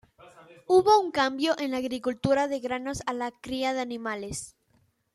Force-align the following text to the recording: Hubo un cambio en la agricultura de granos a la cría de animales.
Hubo 0.65 0.99
un 0.99 1.11
cambio 1.11 1.53
en 1.59 1.69
la 1.69 1.77
agricultura 1.77 2.47
de 2.47 2.59
granos 2.59 3.03
a 3.05 3.13
la 3.13 3.29
cría 3.29 3.75
de 3.75 3.81
animales. 3.81 4.55